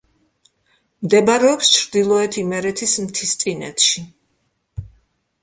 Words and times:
მდებარეობს 1.07 1.69
ჩრდილოეთ 1.75 2.39
იმერეთის 2.45 2.97
მთისწინეთში. 3.09 4.05